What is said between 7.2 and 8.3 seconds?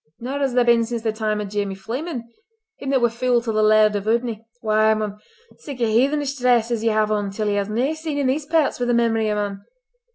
till ye has nae been seen in